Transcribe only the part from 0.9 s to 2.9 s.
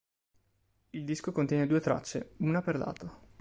disco contiene due tracce, una per